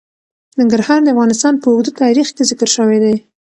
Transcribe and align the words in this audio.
ننګرهار 0.59 0.99
د 1.03 1.07
افغانستان 1.13 1.53
په 1.61 1.67
اوږده 1.73 1.91
تاریخ 2.01 2.27
کې 2.35 2.43
ذکر 2.49 2.69
شوی 2.75 2.97
دی. 3.03 3.15